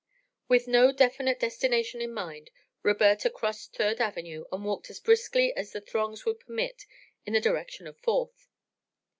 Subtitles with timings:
[0.47, 2.49] With no definite destination in mind,
[2.81, 6.87] Roberta crossed Third Avenue and walked as briskly as the throngs would permit
[7.27, 8.47] in the direction of Fourth.